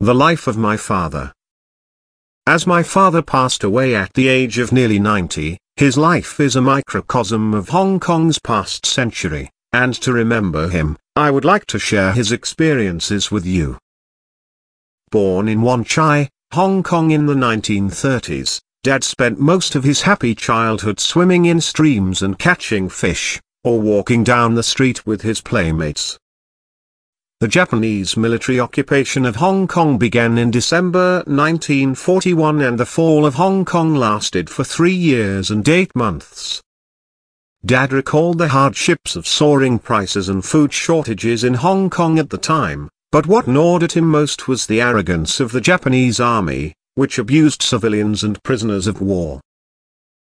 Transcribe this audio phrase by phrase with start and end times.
[0.00, 1.32] The life of my father.
[2.46, 6.60] As my father passed away at the age of nearly 90, his life is a
[6.60, 12.12] microcosm of Hong Kong's past century, and to remember him, I would like to share
[12.12, 13.78] his experiences with you.
[15.10, 20.34] Born in Wan Chai, Hong Kong in the 1930s, Dad spent most of his happy
[20.34, 26.18] childhood swimming in streams and catching fish, or walking down the street with his playmates.
[27.38, 33.34] The Japanese military occupation of Hong Kong began in December 1941 and the fall of
[33.34, 36.62] Hong Kong lasted for three years and eight months.
[37.62, 42.38] Dad recalled the hardships of soaring prices and food shortages in Hong Kong at the
[42.38, 47.18] time, but what gnawed at him most was the arrogance of the Japanese army, which
[47.18, 49.42] abused civilians and prisoners of war.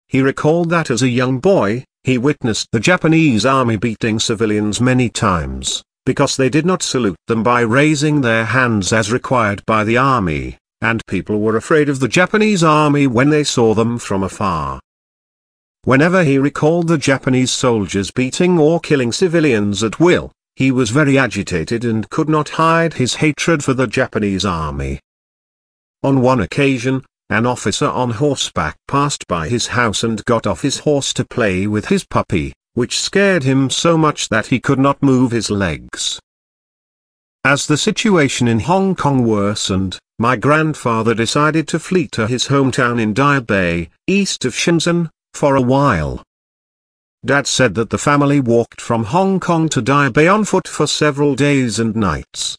[0.08, 5.10] He recalled that as a young boy, he witnessed the Japanese army beating civilians many
[5.10, 9.96] times because they did not salute them by raising their hands as required by the
[9.96, 14.80] army, and people were afraid of the Japanese army when they saw them from afar.
[15.84, 21.16] Whenever he recalled the Japanese soldiers beating or killing civilians at will, he was very
[21.16, 25.00] agitated and could not hide his hatred for the Japanese army.
[26.02, 30.80] On one occasion, an officer on horseback passed by his house and got off his
[30.80, 35.02] horse to play with his puppy which scared him so much that he could not
[35.02, 36.20] move his legs.
[37.44, 43.00] As the situation in Hong Kong worsened, my grandfather decided to flee to his hometown
[43.00, 46.22] in Daya Bay, east of Shenzhen, for a while.
[47.24, 50.86] Dad said that the family walked from Hong Kong to Daya Bay on foot for
[50.86, 52.58] several days and nights.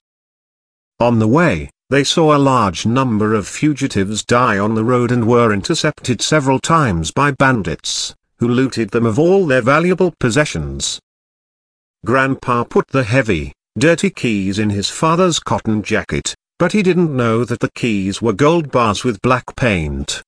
[0.99, 5.27] On the way, they saw a large number of fugitives die on the road and
[5.27, 10.99] were intercepted several times by bandits who looted them of all their valuable possessions.
[12.05, 17.43] Grandpa put the heavy, dirty keys in his father's cotton jacket, but he didn't know
[17.43, 20.21] that the keys were gold bars with black paint.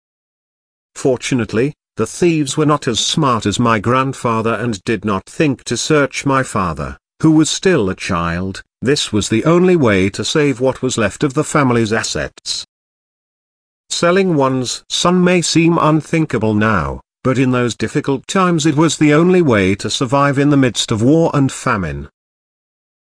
[0.96, 5.78] Fortunately, the thieves were not as smart as my grandfather and did not think to
[5.78, 10.60] search my father, who was still a child, this was the only way to save
[10.60, 12.66] what was left of the family's assets.
[13.90, 19.14] Selling one's son may seem unthinkable now, but in those difficult times it was the
[19.14, 22.10] only way to survive in the midst of war and famine.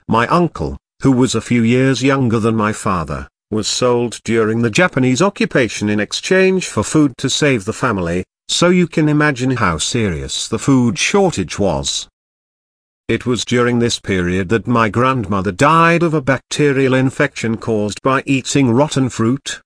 [0.08, 4.70] My uncle, who was a few years younger than my father, was sold during the
[4.70, 9.78] Japanese occupation in exchange for food to save the family, so you can imagine how
[9.78, 12.08] serious the food shortage was.
[13.08, 18.24] It was during this period that my grandmother died of a bacterial infection caused by
[18.26, 19.62] eating rotten fruit.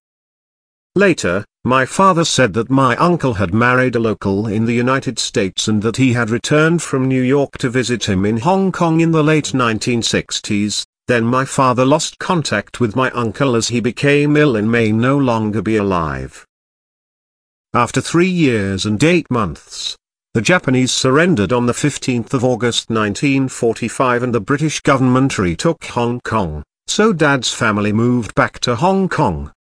[0.98, 5.68] Later, my father said that my uncle had married a local in the United States
[5.68, 9.12] and that he had returned from New York to visit him in Hong Kong in
[9.12, 14.56] the late 1960s, then my father lost contact with my uncle as he became ill
[14.56, 16.44] and may no longer be alive.
[17.76, 19.96] After three years and eight months,
[20.34, 26.20] the Japanese surrendered on the 15th of August 1945 and the British government retook Hong
[26.22, 29.52] Kong, so Dad's family moved back to Hong Kong.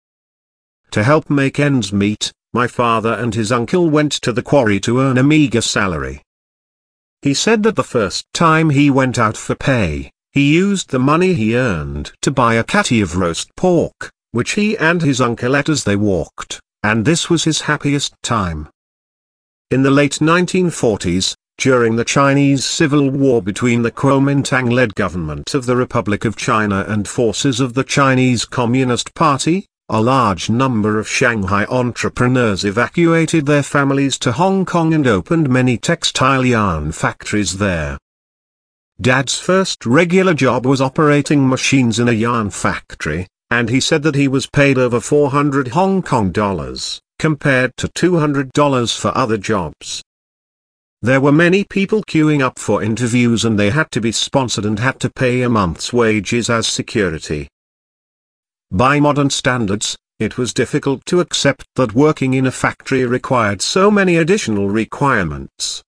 [0.90, 5.00] To help make ends meet, my father and his uncle went to the quarry to
[5.00, 6.22] earn a meager salary.
[7.22, 11.34] He said that the first time he went out for pay, he used the money
[11.34, 15.68] he earned to buy a catty of roast pork, which he and his uncle ate
[15.68, 18.68] as they walked, and this was his happiest time.
[19.70, 25.74] In the late 1940s, during the Chinese Civil War between the Kuomintang-led government of the
[25.74, 31.64] Republic of China and forces of the Chinese Communist Party, a large number of Shanghai
[31.66, 37.96] entrepreneurs evacuated their families to Hong Kong and opened many textile yarn factories there.
[39.00, 44.16] Dad's first regular job was operating machines in a yarn factory, and he said that
[44.16, 50.02] he was paid over 400 Hong Kong dollars, compared to $200 for other jobs.
[51.00, 54.80] There were many people queuing up for interviews and they had to be sponsored and
[54.80, 57.48] had to pay a month's wages as security.
[58.72, 63.90] By modern standards, it was difficult to accept that working in a factory required so
[63.90, 65.84] many additional requirements.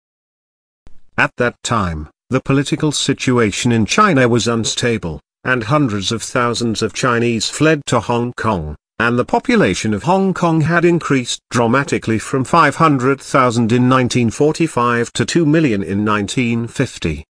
[1.16, 6.92] At that time, the political situation in China was unstable, and hundreds of thousands of
[6.92, 12.44] Chinese fled to Hong Kong, and the population of Hong Kong had increased dramatically from
[12.44, 17.24] 500,000 in 1945 to 2 million in 1950.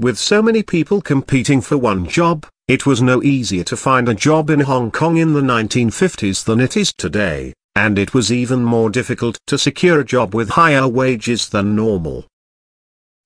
[0.00, 4.14] With so many people competing for one job, it was no easier to find a
[4.14, 8.62] job in Hong Kong in the 1950s than it is today, and it was even
[8.62, 12.26] more difficult to secure a job with higher wages than normal.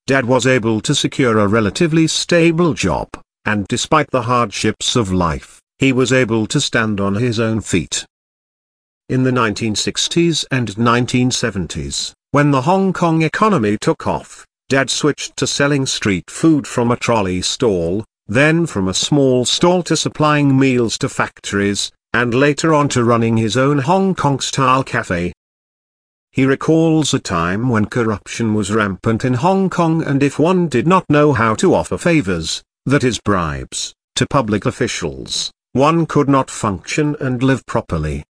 [0.07, 3.09] Dad was able to secure a relatively stable job,
[3.45, 8.07] and despite the hardships of life, he was able to stand on his own feet.
[9.09, 15.47] In the 1960s and 1970s, when the Hong Kong economy took off, Dad switched to
[15.47, 20.97] selling street food from a trolley stall, then from a small stall to supplying meals
[20.99, 25.33] to factories, and later on to running his own Hong Kong-style cafe.
[26.31, 30.87] He recalls a time when corruption was rampant in Hong Kong and if one did
[30.87, 36.51] not know how to offer favors, that is bribes, to public officials, one could not
[36.51, 38.25] function and live properly.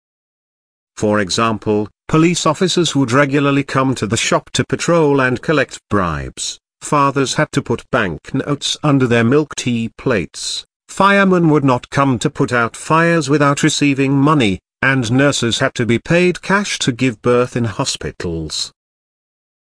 [0.96, 6.60] For example, police officers would regularly come to the shop to patrol and collect bribes,
[6.82, 12.30] fathers had to put banknotes under their milk tea plates, firemen would not come to
[12.30, 17.22] put out fires without receiving money, and nurses had to be paid cash to give
[17.22, 18.72] birth in hospitals.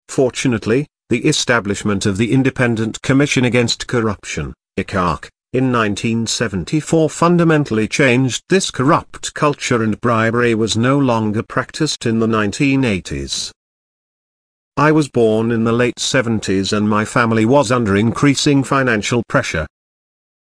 [0.07, 8.69] Fortunately, the establishment of the Independent Commission Against Corruption, ICAC, in 1974 fundamentally changed this
[8.69, 13.51] corrupt culture and bribery was no longer practiced in the 1980s.
[14.79, 19.65] I was born in the late 70s and my family was under increasing financial pressure.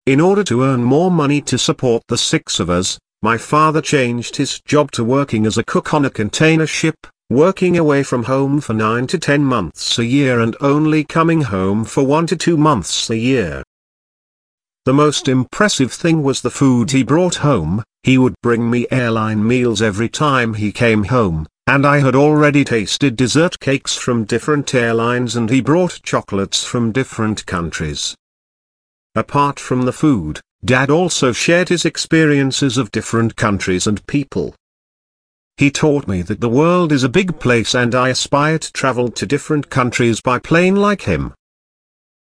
[0.06, 4.34] In order to earn more money to support the six of us, my father changed
[4.34, 6.96] his job to working as a cook on a container ship,
[7.30, 11.84] working away from home for 9 to 10 months a year and only coming home
[11.84, 13.62] for 1 to 2 months a year.
[14.84, 19.46] The most impressive thing was the food he brought home, he would bring me airline
[19.46, 24.74] meals every time he came home, and I had already tasted dessert cakes from different
[24.74, 28.16] airlines and he brought chocolates from different countries.
[29.14, 34.54] Apart from the food, Dad also shared his experiences of different countries and people.
[35.58, 39.10] He taught me that the world is a big place and I aspire to travel
[39.10, 41.34] to different countries by plane like him.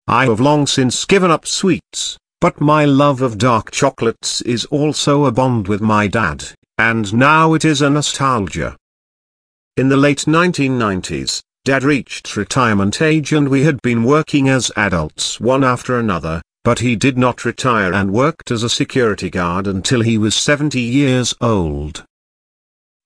[0.06, 5.24] I have long since given up sweets, but my love of dark chocolates is also
[5.24, 6.44] a bond with my dad,
[6.76, 8.76] and now it is a nostalgia.
[9.80, 15.40] In the late 1990s, Dad reached retirement age and we had been working as adults
[15.40, 20.02] one after another, but he did not retire and worked as a security guard until
[20.02, 22.04] he was 70 years old.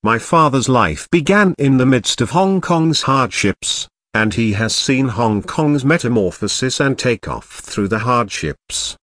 [0.02, 5.06] My father's life began in the midst of Hong Kong's hardships, and he has seen
[5.06, 8.96] Hong Kong's metamorphosis and takeoff through the hardships.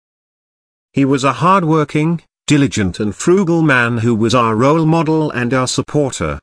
[0.91, 5.67] He was a hard-working, diligent and frugal man who was our role model and our
[5.67, 6.41] supporter,